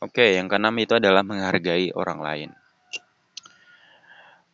Oke, 0.00 0.32
yang 0.32 0.48
keenam 0.48 0.72
itu 0.80 0.96
adalah 0.96 1.20
menghargai 1.20 1.92
orang 1.92 2.24
lain. 2.24 2.50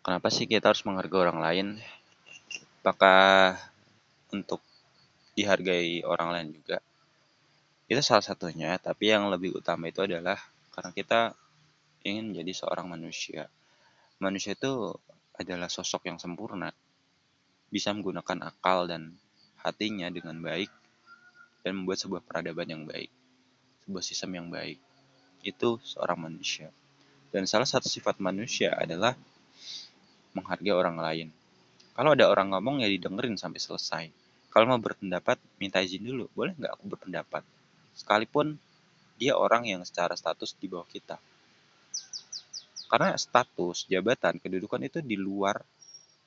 Kenapa 0.02 0.26
sih 0.26 0.42
kita 0.42 0.74
harus 0.74 0.82
menghargai 0.82 1.22
orang 1.22 1.38
lain? 1.38 1.66
Apakah 2.82 3.54
untuk 4.34 4.58
dihargai 5.38 6.02
orang 6.02 6.34
lain 6.34 6.48
juga? 6.50 6.82
Itu 7.86 8.02
salah 8.02 8.26
satunya, 8.26 8.74
tapi 8.82 9.14
yang 9.14 9.30
lebih 9.30 9.54
utama 9.54 9.86
itu 9.86 10.02
adalah 10.02 10.34
karena 10.74 10.90
kita 10.90 11.20
ingin 12.02 12.34
menjadi 12.34 12.66
seorang 12.66 12.90
manusia. 12.90 13.46
Manusia 14.18 14.58
itu 14.58 14.98
adalah 15.30 15.70
sosok 15.70 16.10
yang 16.10 16.18
sempurna, 16.18 16.74
bisa 17.70 17.94
menggunakan 17.94 18.50
akal 18.50 18.90
dan 18.90 19.14
hatinya 19.62 20.10
dengan 20.10 20.42
baik, 20.42 20.74
dan 21.62 21.78
membuat 21.78 22.02
sebuah 22.02 22.26
peradaban 22.26 22.66
yang 22.66 22.82
baik, 22.82 23.14
sebuah 23.86 24.02
sistem 24.02 24.42
yang 24.42 24.50
baik. 24.50 24.82
Itu 25.46 25.78
seorang 25.86 26.26
manusia. 26.26 26.74
Dan 27.30 27.46
salah 27.46 27.70
satu 27.70 27.86
sifat 27.86 28.18
manusia 28.18 28.74
adalah 28.74 29.14
menghargai 30.34 30.74
orang 30.74 30.98
lain. 30.98 31.28
Kalau 31.94 32.18
ada 32.18 32.26
orang 32.26 32.50
ngomong 32.50 32.82
ya 32.82 32.90
didengerin 32.90 33.38
sampai 33.38 33.62
selesai. 33.62 34.04
Kalau 34.50 34.66
mau 34.66 34.80
berpendapat, 34.82 35.38
minta 35.62 35.78
izin 35.78 36.02
dulu. 36.02 36.26
Boleh 36.34 36.52
nggak 36.58 36.72
aku 36.74 36.84
berpendapat? 36.98 37.46
Sekalipun 37.94 38.58
dia 39.16 39.38
orang 39.38 39.64
yang 39.70 39.80
secara 39.86 40.18
status 40.18 40.58
di 40.58 40.66
bawah 40.66 40.84
kita. 40.90 41.16
Karena 42.90 43.14
status, 43.16 43.86
jabatan, 43.88 44.42
kedudukan 44.42 44.82
itu 44.82 44.98
di 45.00 45.16
luar 45.16 45.62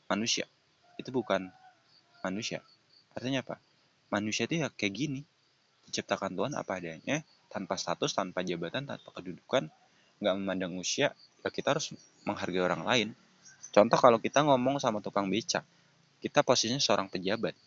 manusia. 0.09 0.47
Itu 0.97 1.13
bukan 1.13 1.47
manusia. 2.25 2.63
Artinya 3.13 3.45
apa? 3.45 3.61
Manusia 4.09 4.49
itu 4.49 4.63
ya 4.63 4.67
kayak 4.73 4.93
gini. 4.95 5.21
Diciptakan 5.89 6.37
Tuhan 6.37 6.53
apa 6.53 6.77
adanya, 6.77 7.25
tanpa 7.49 7.75
status, 7.75 8.13
tanpa 8.13 8.45
jabatan, 8.45 8.85
tanpa 8.85 9.09
kedudukan, 9.11 9.67
nggak 10.21 10.35
memandang 10.37 10.77
usia, 10.77 11.11
ya 11.41 11.49
kita 11.49 11.75
harus 11.75 11.91
menghargai 12.23 12.61
orang 12.61 12.83
lain. 12.85 13.09
Contoh 13.73 13.97
kalau 13.97 14.17
kita 14.21 14.45
ngomong 14.45 14.77
sama 14.77 15.01
tukang 15.01 15.29
becak, 15.29 15.65
kita 16.21 16.45
posisinya 16.45 16.81
seorang 16.81 17.09
pejabat. 17.09 17.57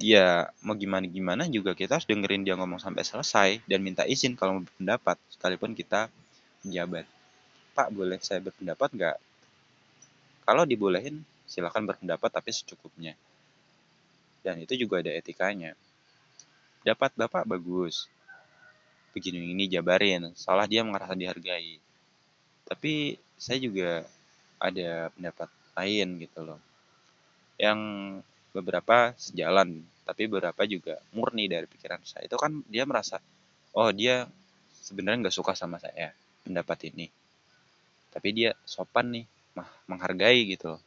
Dia 0.00 0.48
mau 0.64 0.72
gimana-gimana 0.72 1.44
juga 1.52 1.76
kita 1.76 2.00
harus 2.00 2.08
dengerin 2.08 2.40
dia 2.40 2.56
ngomong 2.56 2.80
sampai 2.80 3.04
selesai 3.04 3.60
dan 3.68 3.84
minta 3.84 4.08
izin 4.08 4.32
kalau 4.32 4.60
mau 4.60 4.64
berpendapat, 4.64 5.20
sekalipun 5.28 5.76
kita 5.76 6.08
pejabat. 6.64 7.04
Pak, 7.76 7.88
boleh 7.92 8.16
saya 8.24 8.40
berpendapat 8.40 8.88
nggak? 8.96 9.16
Kalau 10.48 10.64
dibolehin, 10.64 11.20
silakan 11.44 11.84
berpendapat 11.84 12.30
tapi 12.32 12.50
secukupnya. 12.50 13.14
Dan 14.40 14.56
itu 14.64 14.72
juga 14.74 15.04
ada 15.04 15.12
etikanya. 15.12 15.76
Dapat 16.80 17.12
Bapak 17.12 17.44
bagus. 17.44 18.08
Begini 19.10 19.50
ini 19.50 19.66
jabarin, 19.66 20.30
salah 20.38 20.70
dia 20.70 20.86
merasa 20.86 21.18
dihargai. 21.18 21.82
Tapi 22.66 23.18
saya 23.34 23.58
juga 23.58 24.06
ada 24.60 25.10
pendapat 25.16 25.48
lain 25.74 26.08
gitu 26.22 26.40
loh. 26.46 26.60
Yang 27.58 27.80
beberapa 28.54 29.14
sejalan 29.18 29.82
tapi 30.06 30.26
beberapa 30.26 30.66
juga 30.66 30.98
murni 31.14 31.46
dari 31.46 31.70
pikiran 31.70 32.02
saya. 32.02 32.26
Itu 32.26 32.34
kan 32.34 32.62
dia 32.66 32.82
merasa 32.82 33.22
oh 33.78 33.90
dia 33.94 34.26
sebenarnya 34.70 35.26
nggak 35.26 35.36
suka 35.38 35.54
sama 35.54 35.78
saya 35.78 36.10
pendapat 36.42 36.90
ini. 36.90 37.06
Tapi 38.10 38.28
dia 38.34 38.50
sopan 38.66 39.14
nih 39.14 39.24
mah 39.54 39.70
menghargai 39.86 40.50
gitu 40.50 40.74
loh. 40.74 40.82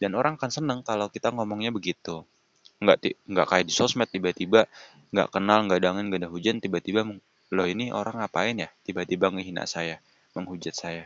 Dan 0.00 0.16
orang 0.16 0.40
kan 0.40 0.48
seneng 0.48 0.80
kalau 0.80 1.12
kita 1.12 1.32
ngomongnya 1.32 1.68
begitu. 1.68 2.24
Nggak 2.80 3.24
nggak 3.28 3.46
kayak 3.48 3.64
di 3.68 3.74
sosmed 3.76 4.08
tiba-tiba 4.08 4.64
nggak 5.12 5.28
kenal 5.32 5.64
nggak 5.64 5.80
ada 5.80 5.96
nggak 5.96 6.20
ada 6.24 6.30
hujan 6.32 6.60
tiba-tiba 6.60 7.04
loh 7.54 7.66
ini 7.66 7.94
orang 7.94 8.18
ngapain 8.22 8.56
ya? 8.58 8.68
Tiba-tiba 8.82 9.30
ngehina 9.30 9.68
saya 9.68 10.02
menghujat 10.34 10.74
saya. 10.74 11.04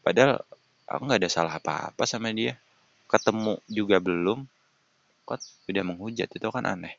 Padahal 0.00 0.40
aku 0.88 1.02
nggak 1.04 1.20
ada 1.24 1.30
salah 1.30 1.54
apa-apa 1.56 2.04
sama 2.08 2.32
dia. 2.32 2.56
Ketemu 3.08 3.60
juga 3.68 4.00
belum. 4.00 4.48
Kok 5.28 5.68
udah 5.68 5.84
menghujat? 5.84 6.28
Itu 6.32 6.48
kan 6.48 6.64
aneh. 6.64 6.96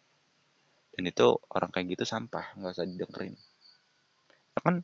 Dan 0.94 1.10
itu 1.10 1.38
orang 1.50 1.74
kayak 1.74 1.98
gitu 1.98 2.04
sampah 2.06 2.54
nggak 2.60 2.74
usah 2.76 2.86
didengerin. 2.86 3.34
Nah, 4.54 4.62
kan 4.62 4.76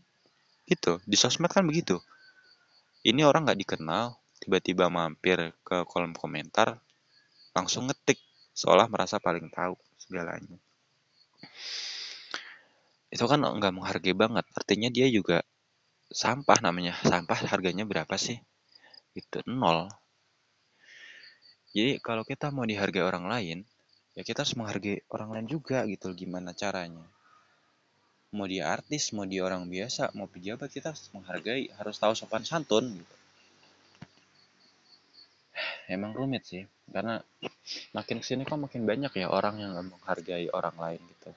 itu 0.66 0.98
di 1.06 1.18
sosmed 1.20 1.52
kan 1.54 1.68
begitu. 1.68 2.02
Ini 3.06 3.22
orang 3.22 3.46
nggak 3.46 3.60
dikenal 3.62 4.18
tiba-tiba 4.42 4.90
mampir 4.90 5.54
ke 5.62 5.86
kolom 5.86 6.18
komentar 6.18 6.82
langsung 7.56 7.88
ngetik 7.88 8.20
seolah 8.52 8.90
merasa 8.92 9.18
paling 9.18 9.48
tahu 9.48 9.80
segalanya 9.96 10.60
itu 13.16 13.24
kan 13.32 13.40
nggak 13.40 13.72
menghargai 13.72 14.12
banget. 14.12 14.44
Artinya 14.52 14.92
dia 14.92 15.08
juga 15.08 15.40
sampah 16.12 16.60
namanya. 16.60 17.00
Sampah 17.00 17.48
harganya 17.48 17.88
berapa 17.88 18.12
sih? 18.20 18.36
Itu 19.16 19.40
nol. 19.48 19.88
Jadi 21.72 22.04
kalau 22.04 22.28
kita 22.28 22.52
mau 22.52 22.68
dihargai 22.68 23.04
orang 23.04 23.32
lain 23.32 23.64
ya 24.16 24.24
kita 24.24 24.44
harus 24.44 24.56
menghargai 24.60 25.00
orang 25.08 25.32
lain 25.32 25.48
juga 25.48 25.88
gitu. 25.88 26.12
Gimana 26.12 26.52
caranya? 26.52 27.08
Mau 28.36 28.52
dia 28.52 28.68
artis 28.68 29.16
mau 29.16 29.24
dia 29.24 29.48
orang 29.48 29.64
biasa 29.72 30.12
mau 30.12 30.28
pejabat 30.28 30.68
kita 30.68 30.92
harus 30.92 31.08
menghargai 31.16 31.72
harus 31.72 31.96
tahu 31.96 32.12
sopan 32.20 32.44
santun 32.44 33.00
gitu. 33.00 33.16
Emang 35.88 36.12
rumit 36.12 36.44
sih 36.44 36.68
karena 36.92 37.24
makin 37.96 38.20
ke 38.20 38.26
sini 38.28 38.44
kok 38.44 38.60
makin 38.60 38.84
banyak 38.84 39.16
ya 39.16 39.32
orang 39.32 39.64
yang 39.64 39.72
menghargai 39.88 40.52
orang 40.52 40.76
lain 40.76 41.00
gitu 41.16 41.32